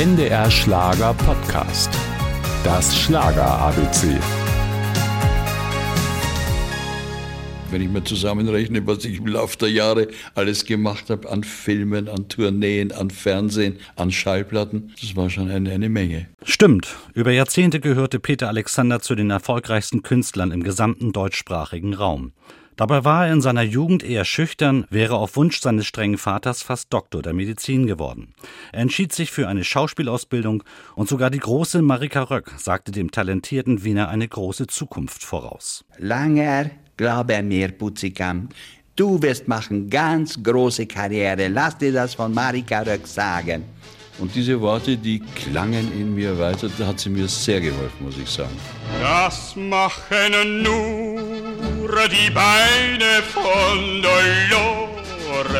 NDR 0.00 0.50
Schlager 0.50 1.12
Podcast. 1.12 1.90
Das 2.64 2.98
Schlager 2.98 3.44
ABC. 3.44 4.18
Wenn 7.70 7.82
ich 7.82 7.90
mir 7.90 8.02
zusammenrechne, 8.02 8.86
was 8.86 9.04
ich 9.04 9.18
im 9.18 9.26
Laufe 9.26 9.58
der 9.58 9.70
Jahre 9.70 10.08
alles 10.34 10.64
gemacht 10.64 11.10
habe 11.10 11.28
an 11.28 11.44
Filmen, 11.44 12.08
an 12.08 12.30
Tourneen, 12.30 12.92
an 12.92 13.10
Fernsehen, 13.10 13.76
an 13.96 14.10
Schallplatten, 14.10 14.94
das 14.98 15.16
war 15.16 15.28
schon 15.28 15.50
eine, 15.50 15.70
eine 15.70 15.90
Menge. 15.90 16.28
Stimmt. 16.44 16.96
Über 17.12 17.32
Jahrzehnte 17.32 17.78
gehörte 17.78 18.20
Peter 18.20 18.48
Alexander 18.48 19.00
zu 19.00 19.14
den 19.14 19.28
erfolgreichsten 19.28 20.02
Künstlern 20.02 20.50
im 20.50 20.62
gesamten 20.62 21.12
deutschsprachigen 21.12 21.92
Raum. 21.92 22.32
Dabei 22.80 23.04
war 23.04 23.26
er 23.26 23.34
in 23.34 23.42
seiner 23.42 23.60
Jugend 23.60 24.02
eher 24.02 24.24
schüchtern, 24.24 24.86
wäre 24.88 25.16
auf 25.16 25.36
Wunsch 25.36 25.60
seines 25.60 25.84
strengen 25.84 26.16
Vaters 26.16 26.62
fast 26.62 26.90
Doktor 26.90 27.20
der 27.20 27.34
Medizin 27.34 27.86
geworden. 27.86 28.32
Er 28.72 28.80
entschied 28.80 29.12
sich 29.12 29.30
für 29.30 29.48
eine 29.48 29.64
Schauspielausbildung 29.64 30.62
und 30.94 31.06
sogar 31.06 31.28
die 31.28 31.40
große 31.40 31.82
Marika 31.82 32.22
Röck 32.22 32.54
sagte 32.56 32.90
dem 32.90 33.10
talentierten 33.10 33.84
Wiener 33.84 34.08
eine 34.08 34.26
große 34.26 34.66
Zukunft 34.66 35.22
voraus. 35.22 35.84
Langer 35.98 36.70
Glaube 36.96 37.42
mir, 37.42 37.68
Putzikam. 37.68 38.48
Du 38.96 39.20
wirst 39.20 39.46
machen 39.46 39.90
ganz 39.90 40.42
große 40.42 40.86
Karriere. 40.86 41.48
Lass 41.48 41.76
dir 41.76 41.92
das 41.92 42.14
von 42.14 42.32
Marika 42.32 42.80
Röck 42.80 43.06
sagen. 43.06 43.64
Und 44.18 44.34
diese 44.34 44.58
Worte, 44.58 44.96
die 44.96 45.20
klangen 45.20 45.92
in 45.92 46.14
mir 46.14 46.38
weiter. 46.38 46.70
Da 46.78 46.86
hat 46.86 47.00
sie 47.00 47.10
mir 47.10 47.28
sehr 47.28 47.60
geholfen, 47.60 48.06
muss 48.06 48.16
ich 48.16 48.28
sagen. 48.28 48.56
Das 49.02 49.54
machen 49.54 50.62
nur 51.90 52.08
die 52.08 52.30
Beine 52.30 53.22
von 53.34 54.02
Dolores. 54.02 55.50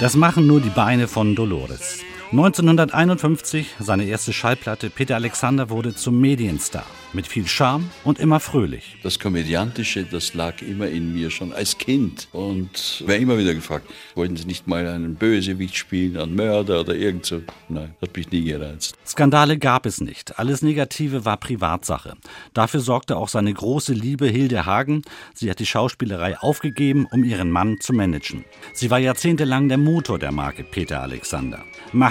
Das 0.00 0.14
machen 0.14 0.46
nur 0.46 0.60
die 0.60 0.70
Beine 0.70 1.08
von 1.08 1.34
Dolores. 1.34 2.07
1951, 2.30 3.76
seine 3.80 4.04
erste 4.04 4.34
Schallplatte, 4.34 4.90
Peter 4.90 5.14
Alexander 5.14 5.70
wurde 5.70 5.94
zum 5.94 6.20
Medienstar. 6.20 6.84
Mit 7.14 7.26
viel 7.26 7.46
Charme 7.46 7.88
und 8.04 8.18
immer 8.18 8.38
fröhlich. 8.38 8.98
Das 9.02 9.18
Komödiantische, 9.18 10.04
das 10.04 10.34
lag 10.34 10.60
immer 10.60 10.88
in 10.88 11.14
mir 11.14 11.30
schon 11.30 11.54
als 11.54 11.78
Kind. 11.78 12.28
Und 12.32 13.02
wer 13.06 13.18
immer 13.18 13.38
wieder 13.38 13.54
gefragt, 13.54 13.88
wollten 14.14 14.36
Sie 14.36 14.44
nicht 14.44 14.66
mal 14.66 14.86
einen 14.86 15.14
Bösewicht 15.14 15.74
spielen, 15.74 16.18
einen 16.18 16.34
Mörder 16.34 16.80
oder 16.80 16.94
irgend 16.94 17.24
so? 17.24 17.40
Nein, 17.70 17.94
hat 18.02 18.14
mich 18.14 18.30
nie 18.30 18.44
gereizt. 18.44 18.94
Skandale 19.06 19.56
gab 19.56 19.86
es 19.86 20.02
nicht. 20.02 20.38
Alles 20.38 20.60
Negative 20.60 21.24
war 21.24 21.38
Privatsache. 21.38 22.14
Dafür 22.52 22.80
sorgte 22.80 23.16
auch 23.16 23.28
seine 23.28 23.54
große 23.54 23.94
Liebe 23.94 24.26
Hilde 24.26 24.66
Hagen. 24.66 25.00
Sie 25.32 25.50
hat 25.50 25.60
die 25.60 25.66
Schauspielerei 25.66 26.38
aufgegeben, 26.38 27.06
um 27.10 27.24
ihren 27.24 27.50
Mann 27.50 27.80
zu 27.80 27.94
managen. 27.94 28.44
Sie 28.74 28.90
war 28.90 28.98
jahrzehntelang 28.98 29.68
der 29.68 29.78
Motor 29.78 30.18
der 30.18 30.32
Marke 30.32 30.62
Peter 30.62 31.00
Alexander. 31.00 31.64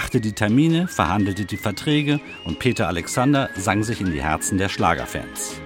Machte 0.08 0.22
die 0.22 0.32
Termine, 0.32 0.88
verhandelte 0.88 1.44
die 1.44 1.58
Verträge 1.58 2.18
und 2.44 2.58
Peter 2.58 2.88
Alexander 2.88 3.50
sang 3.54 3.82
sich 3.82 4.00
in 4.00 4.10
die 4.10 4.22
Herzen 4.22 4.56
der 4.56 4.70
Schlager. 4.70 5.06
Schlagerfans. 5.06 5.60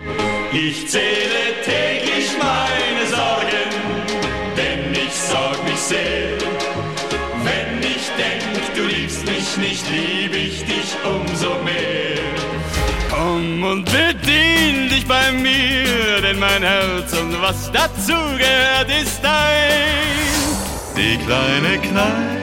Ich 0.52 0.88
zähle 0.88 1.54
täglich 1.64 2.28
meine 2.40 3.06
Sorgen, 3.06 3.70
denn 4.56 4.92
ich 4.94 5.14
sorg 5.14 5.62
mich 5.62 5.78
sehr. 5.78 6.38
Wenn 7.44 7.78
ich 7.82 8.10
denk, 8.18 8.74
du 8.74 8.82
liebst 8.82 9.24
mich 9.26 9.56
nicht, 9.58 9.84
lieb 9.88 10.34
ich 10.34 10.64
dich 10.64 10.96
umso 11.04 11.62
mehr. 11.62 12.18
Komm 13.10 13.62
und 13.62 13.84
bedien 13.84 14.88
dich 14.88 15.06
bei 15.06 15.30
mir, 15.30 16.20
denn 16.20 16.40
mein 16.40 16.64
Herz 16.64 17.12
und 17.12 17.40
was 17.40 17.70
dazu 17.70 18.18
gehört 18.36 18.90
ist 19.00 19.22
dein. 19.22 20.96
Die 20.96 21.16
kleine 21.18 21.78
Kneipe 21.78 22.41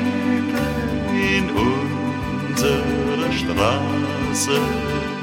Straße 3.60 4.52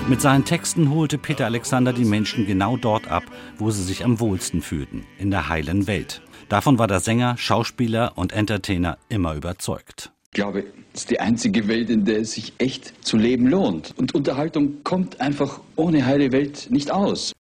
mit 0.08 0.20
seinen 0.20 0.44
Texten 0.44 0.90
holte 0.90 1.16
Peter 1.16 1.46
Alexander 1.46 1.94
die 1.94 2.04
Menschen 2.04 2.46
genau 2.46 2.76
dort 2.76 3.08
ab, 3.08 3.24
wo 3.56 3.70
sie 3.70 3.82
sich 3.82 4.04
am 4.04 4.20
wohlsten 4.20 4.60
fühlten, 4.60 5.06
in 5.18 5.30
der 5.30 5.48
heilen 5.48 5.86
Welt. 5.86 6.20
Davon 6.50 6.78
war 6.78 6.86
der 6.86 7.00
Sänger, 7.00 7.38
Schauspieler 7.38 8.12
und 8.14 8.32
Entertainer 8.32 8.98
immer 9.08 9.34
überzeugt. 9.34 10.12
Ich 10.26 10.32
glaube, 10.32 10.64
es 10.92 11.00
ist 11.00 11.10
die 11.10 11.18
einzige 11.18 11.66
Welt, 11.66 11.88
in 11.88 12.04
der 12.04 12.20
es 12.20 12.32
sich 12.32 12.52
echt 12.58 12.92
zu 13.04 13.16
leben 13.16 13.46
lohnt. 13.46 13.94
Und 13.96 14.14
Unterhaltung 14.14 14.84
kommt 14.84 15.18
einfach 15.18 15.60
ohne 15.74 16.04
heile 16.04 16.30
Welt 16.30 16.68
nicht 16.70 16.90
aus. 16.90 17.32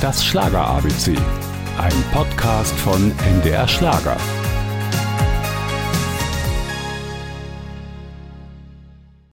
Das 0.00 0.24
Schlager 0.24 0.66
ABC. 0.66 1.14
Ein 1.76 2.04
Podcast 2.10 2.74
von 2.78 3.12
NDR 3.26 3.68
Schlager. 3.68 4.16